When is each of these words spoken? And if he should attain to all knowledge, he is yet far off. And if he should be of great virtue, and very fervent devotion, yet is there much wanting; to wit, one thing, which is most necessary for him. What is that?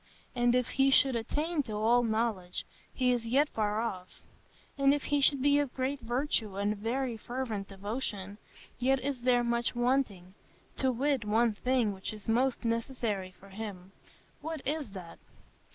And 0.35 0.55
if 0.55 0.67
he 0.69 0.89
should 0.89 1.15
attain 1.15 1.61
to 1.61 1.73
all 1.73 2.01
knowledge, 2.01 2.65
he 2.91 3.11
is 3.11 3.27
yet 3.27 3.47
far 3.49 3.79
off. 3.81 4.21
And 4.75 4.95
if 4.95 5.03
he 5.03 5.21
should 5.21 5.43
be 5.43 5.59
of 5.59 5.75
great 5.75 5.99
virtue, 6.01 6.55
and 6.55 6.75
very 6.75 7.17
fervent 7.17 7.67
devotion, 7.67 8.39
yet 8.79 8.99
is 8.99 9.21
there 9.21 9.43
much 9.43 9.75
wanting; 9.75 10.33
to 10.77 10.91
wit, 10.91 11.23
one 11.23 11.53
thing, 11.53 11.93
which 11.93 12.13
is 12.13 12.27
most 12.27 12.65
necessary 12.65 13.35
for 13.39 13.49
him. 13.49 13.91
What 14.41 14.65
is 14.65 14.89
that? 14.93 15.19